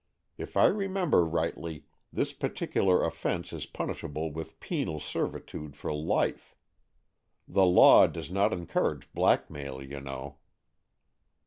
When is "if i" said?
0.35-0.65